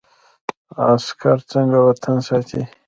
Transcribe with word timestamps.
عسکر 0.89 1.37
څنګه 1.51 1.77
وطن 1.87 2.17
ساتي؟ 2.27 2.61